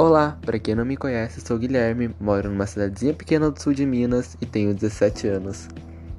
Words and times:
Olá, 0.00 0.38
para 0.42 0.60
quem 0.60 0.76
não 0.76 0.84
me 0.84 0.96
conhece, 0.96 1.40
sou 1.40 1.58
Guilherme, 1.58 2.14
moro 2.20 2.48
numa 2.48 2.68
cidadezinha 2.68 3.12
pequena 3.12 3.50
do 3.50 3.60
sul 3.60 3.74
de 3.74 3.84
Minas 3.84 4.36
e 4.40 4.46
tenho 4.46 4.72
17 4.72 5.26
anos. 5.26 5.66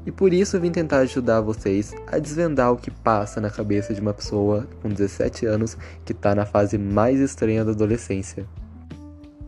E 0.05 0.11
por 0.11 0.33
isso 0.33 0.59
vim 0.59 0.69
tentar 0.69 0.97
ajudar 0.97 1.39
vocês 1.39 1.93
a 2.07 2.19
desvendar 2.19 2.73
o 2.73 2.75
que 2.75 2.91
passa 2.91 3.39
na 3.39 3.49
cabeça 3.49 3.93
de 3.93 4.01
uma 4.01 4.13
pessoa 4.13 4.67
com 4.81 4.89
17 4.89 5.45
anos 5.45 5.77
que 6.03 6.11
está 6.11 6.35
na 6.35 6.45
fase 6.45 6.77
mais 6.77 7.21
estranha 7.21 7.63
da 7.63 7.71
adolescência. 7.71 8.45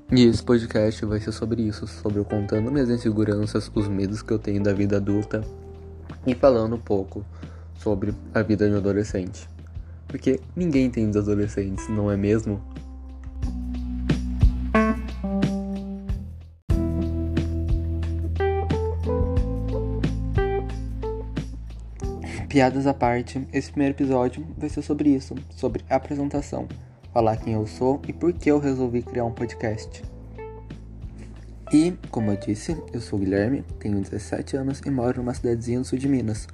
E 0.09 0.23
esse 0.23 0.41
podcast 0.41 1.05
vai 1.05 1.19
ser 1.19 1.33
sobre 1.33 1.63
isso, 1.63 1.85
sobre 1.85 2.19
eu 2.19 2.23
contando 2.23 2.71
minhas 2.71 2.89
inseguranças, 2.89 3.69
os 3.75 3.89
medos 3.89 4.21
que 4.21 4.31
eu 4.31 4.39
tenho 4.39 4.63
da 4.63 4.71
vida 4.71 4.95
adulta 4.95 5.41
e 6.25 6.33
falando 6.33 6.77
um 6.77 6.81
pouco 6.81 7.25
sobre 7.75 8.13
a 8.33 8.41
vida 8.41 8.65
de 8.65 8.75
um 8.75 8.77
adolescente. 8.77 9.49
Porque 10.07 10.39
ninguém 10.55 10.89
tem 10.89 11.11
dos 11.11 11.17
adolescentes, 11.17 11.89
não 11.89 12.09
é 12.09 12.15
mesmo? 12.15 12.61
Piadas 22.51 22.85
à 22.85 22.93
parte, 22.93 23.47
esse 23.53 23.71
primeiro 23.71 23.95
episódio 23.95 24.45
vai 24.57 24.67
ser 24.67 24.81
sobre 24.81 25.09
isso, 25.09 25.33
sobre 25.51 25.85
apresentação, 25.89 26.67
falar 27.13 27.37
quem 27.37 27.53
eu 27.53 27.65
sou 27.65 28.01
e 28.09 28.11
por 28.11 28.33
que 28.33 28.51
eu 28.51 28.59
resolvi 28.59 29.01
criar 29.01 29.23
um 29.23 29.31
podcast. 29.31 30.03
E, 31.71 31.93
como 32.09 32.29
eu 32.29 32.35
disse, 32.35 32.75
eu 32.91 32.99
sou 32.99 33.17
o 33.17 33.21
Guilherme, 33.21 33.63
tenho 33.79 34.01
17 34.01 34.57
anos 34.57 34.81
e 34.85 34.89
moro 34.91 35.21
numa 35.21 35.33
cidadezinha 35.33 35.79
no 35.79 35.85
sul 35.85 35.97
de 35.97 36.09
Minas. 36.09 36.45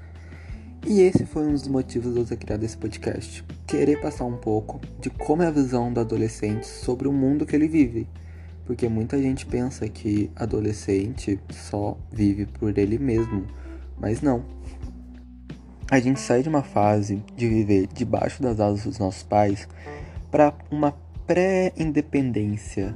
E 0.86 1.02
esse 1.02 1.26
foi 1.26 1.48
um 1.48 1.54
dos 1.54 1.68
motivos 1.68 2.14
de 2.14 2.20
eu 2.20 2.26
ter 2.26 2.38
criado 2.38 2.64
esse 2.64 2.78
podcast. 2.78 3.44
Querer 3.66 4.00
passar 4.00 4.26
um 4.26 4.38
pouco 4.38 4.80
de 5.02 5.10
como 5.10 5.42
é 5.42 5.48
a 5.48 5.52
visão 5.52 5.92
do 5.92 6.00
adolescente 6.00 6.68
sobre 6.68 7.08
o 7.08 7.12
mundo 7.12 7.44
que 7.44 7.56
ele 7.56 7.68
vive. 7.68 8.08
Porque 8.68 8.88
muita 8.88 9.20
gente 9.20 9.48
pensa 9.48 9.90
que 9.90 10.30
adolescente 10.36 11.40
só 11.50 11.98
vive 12.12 12.46
por 12.46 12.78
ele 12.78 13.00
mesmo, 13.00 13.48
mas 14.00 14.22
não. 14.22 14.57
A 15.90 16.02
gente 16.02 16.20
sai 16.20 16.44
de 16.44 16.50
uma 16.50 16.64
fase 16.64 17.24
de 17.34 17.48
viver 17.48 17.88
debaixo 17.88 18.44
das 18.44 18.60
asas 18.60 18.84
dos 18.84 19.00
nossos 19.00 19.24
pais 19.24 19.70
para 20.30 20.54
uma 20.70 20.94
pré-independência, 21.26 22.94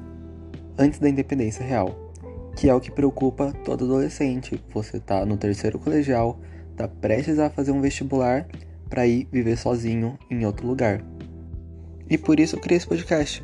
antes 0.77 0.99
da 0.99 1.07
independência 1.07 1.65
real, 1.65 2.11
que 2.53 2.67
é 2.67 2.75
o 2.75 2.81
que 2.81 2.91
preocupa 2.91 3.53
todo 3.63 3.85
adolescente. 3.85 4.61
Você 4.73 4.99
tá 4.99 5.25
no 5.25 5.37
terceiro 5.37 5.79
colegial, 5.79 6.37
tá 6.75 6.85
prestes 6.85 7.39
a 7.39 7.49
fazer 7.49 7.71
um 7.71 7.79
vestibular 7.79 8.45
para 8.89 9.07
ir 9.07 9.25
viver 9.31 9.57
sozinho 9.57 10.19
em 10.29 10.45
outro 10.45 10.67
lugar. 10.67 11.01
E 12.09 12.17
por 12.17 12.41
isso 12.41 12.57
eu 12.57 12.59
criei 12.59 12.75
esse 12.75 12.87
podcast, 12.87 13.41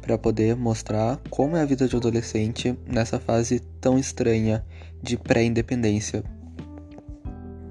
para 0.00 0.16
poder 0.16 0.56
mostrar 0.56 1.20
como 1.28 1.54
é 1.54 1.60
a 1.60 1.66
vida 1.66 1.86
de 1.86 1.96
adolescente 1.96 2.74
nessa 2.86 3.20
fase 3.20 3.60
tão 3.78 3.98
estranha 3.98 4.64
de 5.02 5.18
pré-independência 5.18 6.24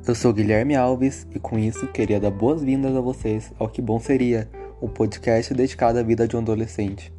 eu 0.07 0.15
sou 0.15 0.31
Guilherme 0.31 0.75
Alves 0.75 1.25
e 1.33 1.39
com 1.39 1.57
isso 1.57 1.87
queria 1.87 2.19
dar 2.19 2.29
boas-vindas 2.29 2.95
a 2.95 3.01
vocês 3.01 3.51
ao 3.57 3.67
Que 3.67 3.81
Bom 3.81 3.99
Seria, 3.99 4.47
o 4.79 4.85
um 4.85 4.89
podcast 4.89 5.53
dedicado 5.53 5.97
à 5.97 6.03
vida 6.03 6.27
de 6.27 6.35
um 6.35 6.39
adolescente. 6.39 7.14